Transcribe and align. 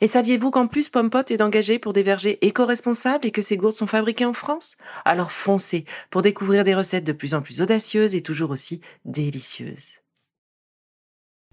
Et 0.00 0.06
saviez-vous 0.06 0.50
qu'en 0.50 0.66
plus 0.66 0.88
Pompot 0.88 1.24
est 1.28 1.42
engagé 1.42 1.78
pour 1.78 1.92
des 1.92 2.02
vergers 2.02 2.38
éco-responsables 2.46 3.26
et 3.26 3.30
que 3.30 3.42
ces 3.42 3.56
gourdes 3.56 3.74
sont 3.74 3.86
fabriquées 3.86 4.24
en 4.24 4.32
France? 4.32 4.76
Alors 5.04 5.32
foncez 5.32 5.84
pour 6.10 6.22
découvrir 6.22 6.64
des 6.64 6.74
recettes 6.74 7.04
de 7.04 7.12
plus 7.12 7.34
en 7.34 7.42
plus 7.42 7.60
audacieuses 7.60 8.14
et 8.14 8.22
toujours 8.22 8.50
aussi 8.50 8.80
délicieuses. 9.04 9.98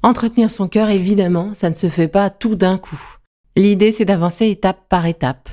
Entretenir 0.03 0.51
son 0.51 0.67
cœur, 0.67 0.89
évidemment, 0.89 1.53
ça 1.53 1.69
ne 1.69 1.75
se 1.75 1.89
fait 1.89 2.07
pas 2.07 2.29
tout 2.29 2.55
d'un 2.55 2.77
coup. 2.77 3.01
L'idée, 3.55 3.91
c'est 3.91 4.05
d'avancer 4.05 4.47
étape 4.47 4.87
par 4.89 5.05
étape. 5.05 5.49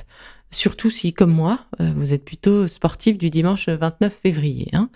Surtout 0.51 0.91
si, 0.91 1.13
comme 1.13 1.33
moi, 1.33 1.61
euh, 1.81 1.91
vous 1.95 2.13
êtes 2.13 2.23
plutôt 2.23 2.67
sportif 2.67 3.17
du 3.17 3.31
dimanche 3.31 3.69
29 3.69 4.13
février. 4.13 4.69
Hein. 4.73 4.89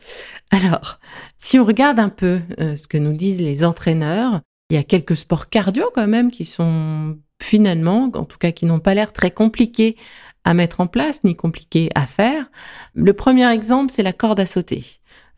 Alors, 0.52 1.00
si 1.38 1.58
on 1.58 1.66
regarde 1.66 2.00
un 2.00 2.10
peu 2.10 2.42
euh, 2.60 2.76
ce 2.76 2.88
que 2.88 3.00
nous 3.00 3.14
disent 3.14 3.42
les 3.42 3.64
entraîneurs, 3.64 4.42
il 4.70 4.76
y 4.76 4.80
a 4.80 4.84
quelques 4.84 5.16
sports 5.16 5.50
cardio 5.50 5.86
quand 5.94 6.08
même 6.08 6.32
qui 6.32 6.46
sont 6.46 7.18
finalement, 7.42 8.12
en 8.14 8.26
tout 8.26 8.38
cas 8.38 8.52
qui 8.52 8.66
n'ont 8.66 8.80
pas 8.80 8.94
l'air 8.94 9.14
très 9.14 9.32
compliqués 9.32 9.96
à 10.44 10.54
mettre 10.54 10.80
en 10.82 10.88
place 10.88 11.24
ni 11.24 11.36
compliqués 11.36 11.90
à 11.96 12.08
faire. 12.08 12.50
Le 12.94 13.14
premier 13.14 13.52
exemple, 13.52 13.92
c'est 13.92 14.04
la 14.04 14.14
corde 14.14 14.40
à 14.40 14.46
sauter. 14.46 14.84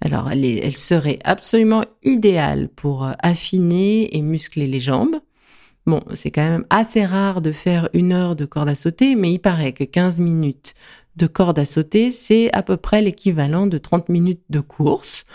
Alors, 0.02 0.32
elle, 0.32 0.78
serait 0.78 1.20
absolument 1.24 1.84
idéale 2.04 2.70
pour 2.70 3.06
euh, 3.06 3.12
affiner 3.20 4.16
et 4.16 4.22
muscler 4.22 4.68
les 4.68 4.80
jambes. 4.80 5.20
Bon, 5.86 6.00
c'est 6.16 6.32
quand 6.32 6.48
même 6.48 6.66
assez 6.70 7.06
rare 7.06 7.42
de 7.42 7.52
faire 7.52 7.90
une 7.94 8.14
heure 8.14 8.36
de 8.36 8.46
corde 8.46 8.70
à 8.70 8.76
sauter, 8.76 9.16
mais 9.16 9.34
il 9.34 9.40
paraît 9.40 9.74
que 9.74 9.84
15 9.84 10.20
minutes 10.20 10.74
de 11.16 11.28
corde 11.28 11.60
à 11.60 11.66
sauter, 11.66 12.12
c'est 12.12 12.54
à 12.54 12.64
peu 12.64 12.78
près 12.78 13.02
l'équivalent 13.02 13.68
de 13.68 13.78
30 13.78 14.08
minutes 14.08 14.44
de 14.50 14.62
course. 14.62 15.26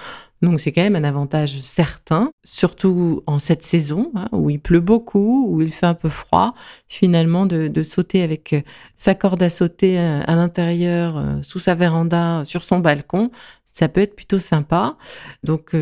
Donc 0.45 0.61
c'est 0.61 0.73
quand 0.73 0.83
même 0.83 0.97
un 0.97 1.05
avantage 1.05 1.61
certain, 1.61 2.31
surtout 2.45 3.23
en 3.27 3.39
cette 3.39 3.63
saison 3.63 4.13
hein, 4.15 4.29
où 4.33 4.51
il 4.51 4.61
pleut 4.61 4.81
beaucoup, 4.81 5.47
où 5.49 5.63
il 5.63 5.73
fait 5.73 5.87
un 5.87 5.95
peu 5.95 6.09
froid. 6.09 6.55
Finalement, 6.87 7.47
de, 7.47 7.83
sauter 7.83 8.23
avec 8.23 8.53
euh, 8.53 8.61
sa 8.97 9.15
corde 9.15 9.43
à 9.43 9.51
sauter 9.51 9.99
euh, 9.99 10.23
à 10.27 10.35
l'intérieur, 10.37 11.17
euh, 11.17 11.43
sous 11.43 11.59
sa 11.59 11.75
véranda, 11.75 12.45
sur 12.45 12.63
son 12.63 12.79
balcon, 12.79 13.31
ça 13.65 13.89
peut 13.89 14.01
être 14.01 14.15
plutôt 14.15 14.39
sympa. 14.39 14.97
Donc 15.43 15.75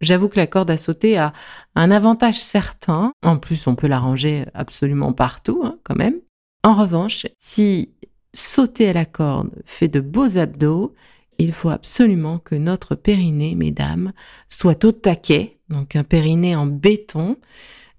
j'avoue 0.00 0.28
que 0.28 0.36
la 0.36 0.46
corde 0.46 0.70
à 0.70 0.76
sauter 0.76 1.18
a 1.18 1.32
un 1.74 1.90
avantage 1.90 2.40
certain. 2.40 3.12
En 3.24 3.36
plus, 3.36 3.66
on 3.66 3.74
peut 3.74 3.88
la 3.88 3.98
ranger 3.98 4.44
absolument 4.54 5.12
partout 5.12 5.62
hein, 5.64 5.76
quand 5.82 5.96
même. 5.96 6.20
En 6.62 6.74
revanche, 6.74 7.26
si 7.36 7.90
sauter 8.32 8.90
à 8.90 8.92
la 8.92 9.06
corde 9.06 9.50
fait 9.64 9.88
de 9.88 9.98
beaux 9.98 10.38
abdos, 10.38 10.94
il 11.38 11.52
faut 11.52 11.70
absolument 11.70 12.38
que 12.38 12.54
notre 12.54 12.94
périnée, 12.94 13.54
mesdames, 13.54 14.12
soit 14.48 14.84
au 14.84 14.92
taquet, 14.92 15.58
donc 15.68 15.96
un 15.96 16.04
périnée 16.04 16.56
en 16.56 16.66
béton, 16.66 17.36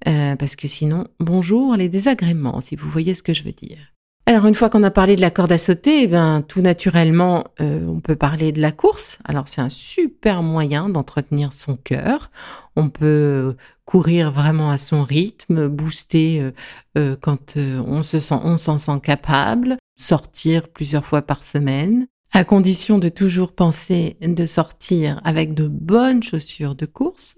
euh, 0.07 0.35
parce 0.35 0.55
que 0.55 0.67
sinon, 0.67 1.07
bonjour 1.19 1.75
les 1.75 1.89
désagréments, 1.89 2.61
si 2.61 2.75
vous 2.75 2.89
voyez 2.89 3.13
ce 3.13 3.23
que 3.23 3.33
je 3.33 3.43
veux 3.43 3.51
dire. 3.51 3.93
Alors 4.25 4.45
une 4.45 4.55
fois 4.55 4.69
qu'on 4.69 4.83
a 4.83 4.91
parlé 4.91 5.15
de 5.15 5.21
la 5.21 5.31
corde 5.31 5.53
à 5.53 5.57
sauter, 5.57 6.03
eh 6.03 6.07
bien 6.07 6.41
tout 6.41 6.61
naturellement, 6.61 7.45
euh, 7.61 7.85
on 7.87 8.01
peut 8.01 8.17
parler 8.17 8.51
de 8.51 8.61
la 8.61 8.73
course. 8.73 9.19
Alors 9.23 9.47
c'est 9.47 9.61
un 9.61 9.69
super 9.69 10.43
moyen 10.43 10.89
d'entretenir 10.89 11.53
son 11.53 11.77
cœur. 11.77 12.29
On 12.75 12.89
peut 12.89 13.55
courir 13.85 14.31
vraiment 14.31 14.69
à 14.69 14.77
son 14.77 15.03
rythme, 15.03 15.69
booster 15.69 16.51
euh, 16.97 17.15
quand 17.21 17.55
on 17.55 18.03
se 18.03 18.19
sent, 18.19 18.35
on 18.43 18.57
s'en 18.57 18.77
sent 18.77 18.99
capable, 19.01 19.77
sortir 19.97 20.67
plusieurs 20.67 21.05
fois 21.05 21.21
par 21.21 21.41
semaine 21.41 22.07
à 22.31 22.43
condition 22.43 22.99
de 22.99 23.09
toujours 23.09 23.53
penser 23.53 24.17
de 24.21 24.45
sortir 24.45 25.21
avec 25.23 25.53
de 25.53 25.67
bonnes 25.67 26.23
chaussures 26.23 26.75
de 26.75 26.85
course 26.85 27.37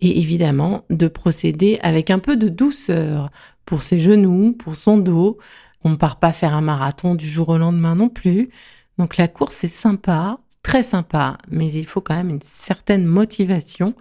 et 0.00 0.18
évidemment 0.18 0.84
de 0.90 1.08
procéder 1.08 1.78
avec 1.82 2.10
un 2.10 2.18
peu 2.18 2.36
de 2.36 2.48
douceur 2.48 3.30
pour 3.64 3.82
ses 3.82 4.00
genoux, 4.00 4.52
pour 4.52 4.76
son 4.76 4.98
dos. 4.98 5.38
On 5.84 5.90
ne 5.90 5.96
part 5.96 6.18
pas 6.18 6.32
faire 6.32 6.54
un 6.54 6.60
marathon 6.60 7.14
du 7.14 7.28
jour 7.28 7.48
au 7.48 7.58
lendemain 7.58 7.94
non 7.94 8.08
plus. 8.08 8.50
Donc 8.98 9.16
la 9.16 9.28
course 9.28 9.64
est 9.64 9.68
sympa, 9.68 10.38
très 10.62 10.82
sympa, 10.82 11.38
mais 11.48 11.72
il 11.72 11.86
faut 11.86 12.00
quand 12.00 12.14
même 12.14 12.30
une 12.30 12.42
certaine 12.42 13.06
motivation 13.06 13.94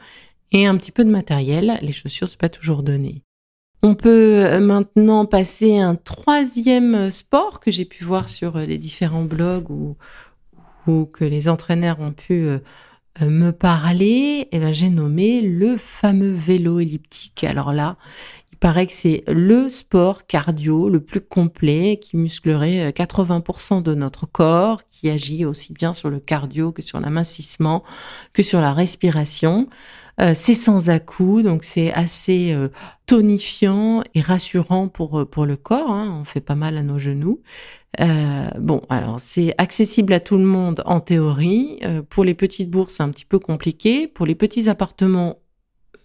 et 0.52 0.66
un 0.66 0.76
petit 0.78 0.92
peu 0.92 1.06
de 1.06 1.12
matériel. 1.12 1.80
Les 1.82 1.94
chaussures, 1.94 2.28
c'est 2.28 2.40
pas 2.40 2.50
toujours 2.50 2.84
donné. 2.84 3.24
On 3.84 3.96
peut 3.96 4.46
euh, 4.46 4.60
maintenant 4.60 5.26
passer 5.26 5.80
à 5.80 5.88
un 5.88 5.96
troisième 5.96 7.10
sport 7.10 7.60
que 7.60 7.72
j'ai 7.72 7.86
pu 7.86 8.04
voir 8.04 8.30
sur 8.30 8.58
euh, 8.58 8.66
les 8.66 8.78
différents 8.78 9.24
blogs 9.24 9.72
ou, 9.72 9.96
que 11.14 11.24
les 11.24 11.48
entraîneurs 11.48 12.00
ont 12.00 12.12
pu 12.12 12.44
euh, 12.44 12.60
me 13.22 13.50
parler. 13.52 14.42
Et 14.42 14.48
eh 14.52 14.60
ben, 14.60 14.72
j'ai 14.72 14.90
nommé 14.90 15.42
le 15.42 15.78
fameux 15.78 16.32
vélo 16.32 16.80
elliptique. 16.80 17.44
Alors 17.44 17.74
là, 17.74 17.98
il 18.52 18.58
paraît 18.60 18.86
que 18.86 18.94
c'est 18.94 19.24
le 19.28 19.68
sport 19.68 20.28
cardio 20.28 20.88
le 20.88 21.00
plus 21.00 21.22
complet 21.22 21.98
qui 22.00 22.18
musclerait 22.18 22.92
80% 22.92 23.82
de 23.82 23.96
notre 23.96 24.28
corps, 24.28 24.82
qui 24.92 25.10
agit 25.10 25.46
aussi 25.46 25.74
bien 25.74 25.94
sur 25.94 26.12
le 26.12 26.20
cardio 26.20 26.72
que 26.72 26.84
sur 26.84 27.00
l'amincissement, 27.00 27.84
que 28.34 28.44
sur 28.44 28.62
la 28.62 28.74
respiration. 28.74 29.68
Euh, 30.22 30.34
c'est 30.36 30.54
sans 30.54 30.90
à-coups, 30.90 31.44
donc 31.44 31.64
c'est 31.64 31.92
assez 31.94 32.54
euh, 32.54 32.70
tonifiant 33.08 34.04
et 34.14 34.22
rassurant 34.22 34.88
pour 34.88 35.22
euh, 35.22 35.26
pour 35.26 35.46
le 35.46 35.56
corps. 35.56 35.92
Hein. 35.92 36.20
On 36.22 36.26
fait 36.26 36.42
pas 36.42 36.56
mal 36.56 36.78
à 36.78 36.84
nos 36.84 37.00
genoux. 37.00 37.42
bon, 38.60 38.82
alors 38.90 39.20
c'est 39.20 39.54
accessible 39.58 40.14
à 40.14 40.20
tout 40.20 40.38
le 40.38 40.46
monde 40.46 40.82
en 40.86 41.00
théorie. 41.00 41.80
pour 42.10 42.24
les 42.24 42.34
petites 42.36 42.70
bourses, 42.70 42.96
c'est 42.96 43.04
un 43.04 43.10
petit 43.10 43.26
peu 43.26 43.40
compliqué. 43.40 44.08
Pour 44.08 44.26
les 44.26 44.36
petits 44.36 44.70
appartements, 44.70 45.36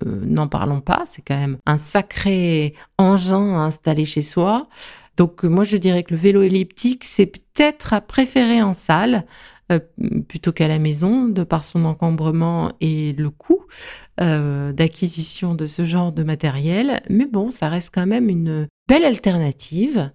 n'en 0.04 0.48
parlons 0.48 0.80
pas. 0.80 1.04
C'est 1.06 1.22
quand 1.22 1.38
même 1.38 1.58
un 1.66 1.78
sacré 1.78 2.74
engin 2.98 3.54
à 3.54 3.64
installer 3.66 4.04
chez 4.04 4.22
soi. 4.22 4.68
Donc 5.16 5.44
moi 5.44 5.64
je 5.64 5.76
dirais 5.76 6.02
que 6.02 6.12
le 6.12 6.20
vélo 6.20 6.42
elliptique 6.42 7.04
c'est 7.04 7.26
peut-être 7.26 7.92
à 7.94 8.00
préférer 8.00 8.62
en 8.62 8.74
salle 8.74 9.24
euh, 9.72 9.80
plutôt 10.28 10.52
qu'à 10.52 10.68
la 10.68 10.78
maison, 10.78 11.26
de 11.26 11.42
par 11.42 11.64
son 11.64 11.84
encombrement 11.84 12.72
et 12.80 13.12
le 13.14 13.30
coût 13.30 13.64
euh, 14.20 14.72
d'acquisition 14.72 15.54
de 15.54 15.66
ce 15.66 15.84
genre 15.84 16.12
de 16.12 16.22
matériel. 16.22 17.00
Mais 17.10 17.26
bon, 17.26 17.50
ça 17.50 17.68
reste 17.68 17.92
quand 17.92 18.06
même 18.06 18.28
une 18.28 18.68
belle 18.88 19.04
alternative. 19.04 20.10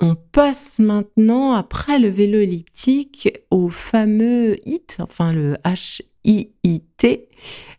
On 0.00 0.14
passe 0.14 0.78
maintenant, 0.78 1.52
après 1.52 1.98
le 1.98 2.08
vélo 2.08 2.38
elliptique, 2.38 3.30
au 3.50 3.70
fameux 3.70 4.56
HIT, 4.68 4.98
enfin 5.00 5.32
le 5.32 5.54
H-I-I-T. 5.64 7.28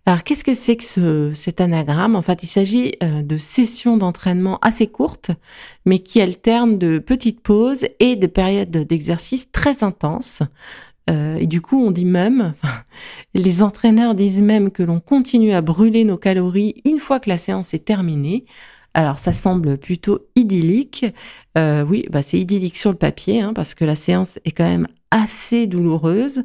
Alors, 0.08 0.24
qu'est-ce 0.24 0.44
que 0.44 0.56
c'est 0.56 0.78
que 0.78 0.84
ce, 0.84 1.32
cet 1.34 1.62
anagramme? 1.62 2.16
En 2.16 2.24
fait, 2.24 2.42
il 2.42 2.48
s'agit 2.48 2.94
euh, 3.04 3.22
de 3.22 3.38
sessions 3.38 3.98
d'entraînement 3.98 4.58
assez 4.64 4.88
courtes, 4.88 5.30
mais 5.86 6.00
qui 6.00 6.20
alternent 6.20 6.80
de 6.80 6.98
petites 6.98 7.42
pauses 7.42 7.86
et 8.00 8.16
de 8.16 8.26
périodes 8.26 8.72
d'exercice 8.72 9.52
très 9.52 9.84
intenses. 9.84 10.42
Euh, 11.10 11.38
et 11.38 11.48
du 11.48 11.62
coup, 11.62 11.82
on 11.82 11.92
dit 11.92 12.06
même, 12.06 12.54
les 13.34 13.64
entraîneurs 13.64 14.16
disent 14.16 14.42
même 14.42 14.72
que 14.72 14.84
l'on 14.84 15.00
continue 15.00 15.54
à 15.54 15.62
brûler 15.62 16.04
nos 16.04 16.18
calories 16.18 16.82
une 16.86 17.00
fois 17.00 17.20
que 17.20 17.30
la 17.30 17.38
séance 17.38 17.74
est 17.74 17.86
terminée. 17.86 18.46
Alors, 18.94 19.20
ça 19.20 19.32
semble 19.32 19.78
plutôt 19.78 20.28
idyllique. 20.36 21.06
Euh, 21.58 21.84
oui, 21.84 22.06
bah, 22.10 22.24
c'est 22.24 22.40
idyllique 22.40 22.78
sur 22.78 22.92
le 22.92 22.98
papier, 22.98 23.42
hein, 23.42 23.54
parce 23.54 23.76
que 23.76 23.86
la 23.86 23.96
séance 23.96 24.40
est 24.44 24.52
quand 24.52 24.68
même 24.68 24.88
assez 25.12 25.68
douloureuse. 25.68 26.44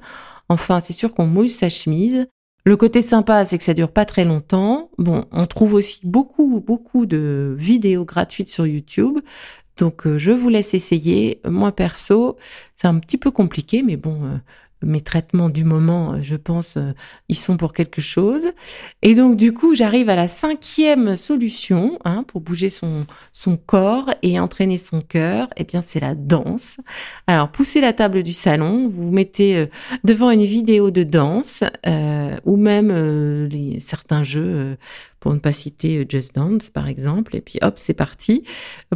Enfin, 0.48 0.80
c'est 0.80 0.92
sûr 0.92 1.14
qu'on 1.14 1.26
mouille 1.26 1.48
sa 1.48 1.70
chemise. 1.70 2.26
Le 2.64 2.76
côté 2.76 3.02
sympa, 3.02 3.44
c'est 3.44 3.58
que 3.58 3.64
ça 3.64 3.74
dure 3.74 3.90
pas 3.90 4.04
très 4.04 4.24
longtemps. 4.24 4.90
Bon, 4.98 5.24
on 5.32 5.46
trouve 5.46 5.74
aussi 5.74 6.00
beaucoup, 6.04 6.60
beaucoup 6.60 7.06
de 7.06 7.56
vidéos 7.58 8.04
gratuites 8.04 8.48
sur 8.48 8.66
YouTube. 8.66 9.18
Donc, 9.82 10.06
euh, 10.06 10.16
je 10.16 10.30
vous 10.30 10.48
laisse 10.48 10.74
essayer. 10.74 11.40
Moi, 11.44 11.72
perso, 11.72 12.36
c'est 12.76 12.86
un 12.86 13.00
petit 13.00 13.18
peu 13.18 13.32
compliqué, 13.32 13.82
mais 13.82 13.96
bon, 13.96 14.16
euh, 14.22 14.36
mes 14.80 15.00
traitements 15.00 15.48
du 15.48 15.64
moment, 15.64 16.22
je 16.22 16.36
pense, 16.36 16.78
ils 17.28 17.36
sont 17.36 17.56
pour 17.56 17.72
quelque 17.72 18.00
chose. 18.00 18.46
Et 19.02 19.16
donc 19.16 19.36
du 19.36 19.52
coup, 19.52 19.76
j'arrive 19.76 20.08
à 20.08 20.16
la 20.16 20.26
cinquième 20.26 21.16
solution 21.16 21.98
hein, 22.04 22.24
pour 22.26 22.40
bouger 22.40 22.68
son 22.68 23.56
corps 23.66 24.10
et 24.22 24.38
entraîner 24.38 24.78
son 24.78 25.00
cœur. 25.00 25.48
Eh 25.56 25.62
bien, 25.62 25.82
c'est 25.82 26.00
la 26.00 26.16
danse. 26.16 26.78
Alors, 27.28 27.48
poussez 27.50 27.80
la 27.80 27.92
table 27.92 28.24
du 28.24 28.32
salon, 28.32 28.88
vous, 28.88 29.04
vous 29.04 29.12
mettez 29.12 29.68
devant 30.02 30.30
une 30.30 30.44
vidéo 30.44 30.90
de 30.90 31.04
danse 31.04 31.62
ou 32.44 32.56
même 32.56 33.48
certains 33.78 34.24
jeux 34.24 34.76
pour 35.22 35.32
ne 35.32 35.38
pas 35.38 35.52
citer 35.52 35.98
euh, 35.98 36.04
Just 36.06 36.34
Dance 36.34 36.68
par 36.68 36.88
exemple, 36.88 37.36
et 37.36 37.40
puis 37.40 37.60
hop, 37.62 37.74
c'est 37.78 37.94
parti. 37.94 38.42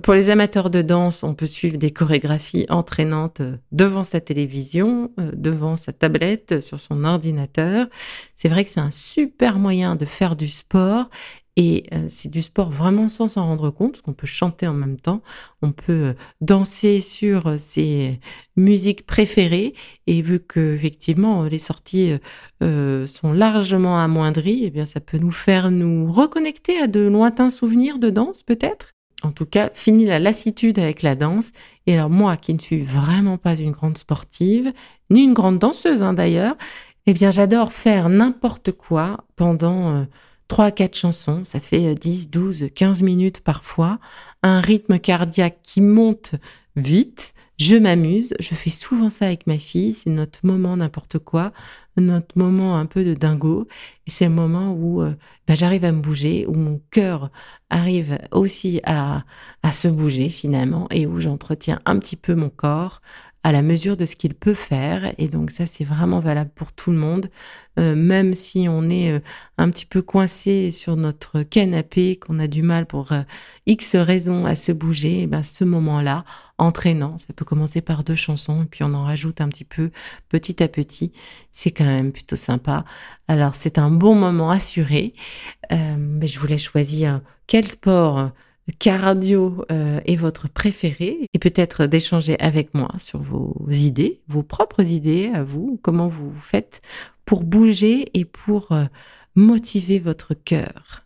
Pour 0.02 0.12
les 0.12 0.28
amateurs 0.28 0.70
de 0.70 0.82
danse, 0.82 1.22
on 1.22 1.34
peut 1.34 1.46
suivre 1.46 1.76
des 1.78 1.92
chorégraphies 1.92 2.66
entraînantes 2.68 3.42
euh, 3.42 3.56
devant 3.70 4.02
sa 4.02 4.20
télévision, 4.20 5.12
euh, 5.20 5.30
devant 5.34 5.76
sa 5.76 5.92
tablette, 5.92 6.60
sur 6.60 6.80
son 6.80 7.04
ordinateur. 7.04 7.86
C'est 8.34 8.48
vrai 8.48 8.64
que 8.64 8.70
c'est 8.70 8.80
un 8.80 8.90
super 8.90 9.60
moyen 9.60 9.94
de 9.94 10.04
faire 10.04 10.34
du 10.34 10.48
sport 10.48 11.08
et 11.56 11.84
euh, 11.94 12.04
c'est 12.08 12.30
du 12.30 12.42
sport 12.42 12.70
vraiment 12.70 13.08
sans 13.08 13.28
s'en 13.28 13.46
rendre 13.46 13.70
compte, 13.70 13.92
parce 13.92 14.02
qu'on 14.02 14.12
peut 14.12 14.26
chanter 14.26 14.66
en 14.66 14.74
même 14.74 15.00
temps, 15.00 15.22
on 15.62 15.72
peut 15.72 15.92
euh, 15.92 16.14
danser 16.42 17.00
sur 17.00 17.46
euh, 17.46 17.56
ses 17.58 18.20
musiques 18.56 19.06
préférées. 19.06 19.74
Et 20.06 20.20
vu 20.20 20.38
que 20.38 20.74
effectivement 20.74 21.44
les 21.44 21.58
sorties 21.58 22.12
sont 22.60 23.32
largement 23.32 23.98
amoindries, 23.98 24.64
eh 24.64 24.70
bien 24.70 24.86
ça 24.86 25.00
peut 25.00 25.18
nous 25.18 25.30
faire 25.30 25.70
nous 25.70 26.10
reconnecter 26.10 26.78
à 26.78 26.86
de 26.86 27.00
lointains 27.00 27.50
souvenirs 27.50 27.98
de 27.98 28.10
danse 28.10 28.42
peut-être. 28.42 28.92
En 29.22 29.30
tout 29.30 29.46
cas, 29.46 29.70
fini 29.74 30.04
la 30.04 30.18
lassitude 30.18 30.78
avec 30.78 31.02
la 31.02 31.14
danse. 31.14 31.52
Et 31.86 31.94
alors 31.94 32.10
moi, 32.10 32.36
qui 32.36 32.54
ne 32.54 32.58
suis 32.58 32.82
vraiment 32.82 33.38
pas 33.38 33.56
une 33.56 33.72
grande 33.72 33.98
sportive, 33.98 34.72
ni 35.10 35.24
une 35.24 35.34
grande 35.34 35.58
danseuse 35.58 36.02
hein, 36.02 36.12
d'ailleurs, 36.12 36.56
eh 37.06 37.12
bien 37.12 37.30
j'adore 37.30 37.72
faire 37.72 38.08
n'importe 38.08 38.72
quoi 38.72 39.24
pendant 39.34 40.06
trois, 40.48 40.70
quatre 40.70 40.96
chansons, 40.96 41.44
ça 41.44 41.60
fait 41.60 41.94
10, 41.94 42.30
12, 42.30 42.68
15 42.74 43.02
minutes 43.02 43.40
parfois, 43.40 43.98
un 44.42 44.60
rythme 44.60 44.98
cardiaque 44.98 45.58
qui 45.62 45.80
monte 45.80 46.34
vite, 46.76 47.34
je 47.58 47.76
m'amuse, 47.76 48.34
je 48.38 48.54
fais 48.54 48.70
souvent 48.70 49.08
ça 49.08 49.26
avec 49.26 49.46
ma 49.46 49.58
fille, 49.58 49.94
c'est 49.94 50.10
notre 50.10 50.40
moment 50.44 50.76
n'importe 50.76 51.18
quoi, 51.18 51.52
notre 51.96 52.36
moment 52.36 52.76
un 52.78 52.84
peu 52.84 53.02
de 53.02 53.14
dingo, 53.14 53.66
et 54.06 54.10
c'est 54.10 54.26
le 54.26 54.34
moment 54.34 54.72
où 54.72 55.00
euh, 55.00 55.14
bah, 55.48 55.54
j'arrive 55.54 55.84
à 55.86 55.92
me 55.92 56.00
bouger, 56.00 56.44
où 56.46 56.54
mon 56.54 56.80
cœur 56.90 57.30
arrive 57.70 58.18
aussi 58.30 58.80
à, 58.84 59.24
à 59.62 59.72
se 59.72 59.88
bouger 59.88 60.28
finalement, 60.28 60.86
et 60.90 61.06
où 61.06 61.18
j'entretiens 61.18 61.80
un 61.86 61.98
petit 61.98 62.16
peu 62.16 62.34
mon 62.34 62.50
corps, 62.50 63.00
à 63.46 63.52
la 63.52 63.62
mesure 63.62 63.96
de 63.96 64.06
ce 64.06 64.16
qu'il 64.16 64.34
peut 64.34 64.54
faire. 64.54 65.14
Et 65.18 65.28
donc 65.28 65.52
ça, 65.52 65.66
c'est 65.66 65.84
vraiment 65.84 66.18
valable 66.18 66.50
pour 66.52 66.72
tout 66.72 66.90
le 66.90 66.96
monde. 66.96 67.30
Euh, 67.78 67.94
même 67.94 68.34
si 68.34 68.66
on 68.68 68.90
est 68.90 69.12
euh, 69.12 69.20
un 69.56 69.70
petit 69.70 69.86
peu 69.86 70.02
coincé 70.02 70.72
sur 70.72 70.96
notre 70.96 71.44
canapé, 71.44 72.16
qu'on 72.16 72.40
a 72.40 72.48
du 72.48 72.62
mal 72.62 72.86
pour 72.86 73.12
euh, 73.12 73.22
X 73.66 73.94
raisons 73.94 74.46
à 74.46 74.56
se 74.56 74.72
bouger, 74.72 75.20
et 75.20 75.22
eh 75.22 75.26
ben 75.28 75.44
ce 75.44 75.62
moment-là, 75.62 76.24
entraînant, 76.58 77.18
ça 77.18 77.32
peut 77.34 77.44
commencer 77.44 77.82
par 77.82 78.02
deux 78.02 78.16
chansons, 78.16 78.64
et 78.64 78.66
puis 78.66 78.82
on 78.82 78.92
en 78.92 79.04
rajoute 79.04 79.40
un 79.40 79.48
petit 79.48 79.64
peu 79.64 79.92
petit 80.28 80.60
à 80.60 80.66
petit. 80.66 81.12
C'est 81.52 81.70
quand 81.70 81.84
même 81.84 82.10
plutôt 82.10 82.34
sympa. 82.34 82.84
Alors 83.28 83.54
c'est 83.54 83.78
un 83.78 83.92
bon 83.92 84.16
moment 84.16 84.50
assuré. 84.50 85.14
mais 85.70 86.26
je 86.26 86.40
voulais 86.40 86.58
choisir 86.58 87.20
quel 87.46 87.64
sport 87.64 88.32
cardio 88.72 89.64
euh, 89.70 90.00
est 90.04 90.16
votre 90.16 90.48
préféré 90.48 91.28
et 91.32 91.38
peut-être 91.38 91.86
d'échanger 91.86 92.38
avec 92.40 92.74
moi 92.74 92.90
sur 92.98 93.20
vos 93.20 93.54
idées, 93.70 94.20
vos 94.28 94.42
propres 94.42 94.90
idées 94.90 95.30
à 95.34 95.42
vous, 95.42 95.78
comment 95.82 96.08
vous 96.08 96.32
faites 96.40 96.82
pour 97.24 97.42
bouger 97.42 98.06
et 98.14 98.24
pour 98.24 98.72
euh, 98.72 98.84
motiver 99.34 99.98
votre 99.98 100.34
cœur. 100.34 101.05